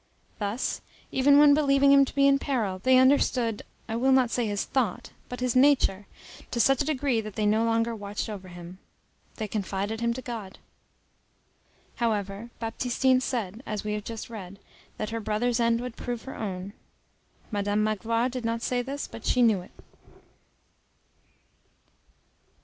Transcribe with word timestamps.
Thus, 0.39 0.81
even 1.11 1.37
when 1.37 1.53
believing 1.53 1.91
him 1.91 2.05
to 2.05 2.15
be 2.15 2.27
in 2.27 2.39
peril, 2.39 2.79
they 2.79 2.97
understood, 2.97 3.61
I 3.87 3.95
will 3.95 4.11
not 4.11 4.31
say 4.31 4.47
his 4.47 4.63
thought, 4.65 5.11
but 5.29 5.41
his 5.41 5.55
nature, 5.55 6.07
to 6.49 6.59
such 6.59 6.81
a 6.81 6.85
degree 6.85 7.21
that 7.21 7.35
they 7.35 7.45
no 7.45 7.63
longer 7.63 7.95
watched 7.95 8.27
over 8.27 8.47
him. 8.47 8.79
They 9.35 9.47
confided 9.47 10.01
him 10.01 10.11
to 10.15 10.21
God. 10.23 10.57
Moreover, 11.99 12.49
Baptistine 12.59 13.21
said, 13.21 13.61
as 13.67 13.83
we 13.83 13.93
have 13.93 14.03
just 14.03 14.27
read, 14.27 14.57
that 14.97 15.11
her 15.11 15.19
brother's 15.19 15.59
end 15.59 15.79
would 15.81 15.95
prove 15.95 16.23
her 16.23 16.35
own. 16.35 16.73
Madame 17.51 17.83
Magloire 17.83 18.27
did 18.27 18.43
not 18.43 18.63
say 18.63 18.81
this, 18.81 19.07
but 19.07 19.23
she 19.23 19.43
knew 19.43 19.61
it. 19.61 19.71